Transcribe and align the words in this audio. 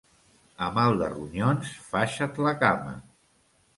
A 0.67 0.69
mal 0.77 0.97
de 1.01 1.09
ronyons, 1.11 1.75
faixa't 1.91 2.41
la 2.49 2.55
cama. 2.65 2.97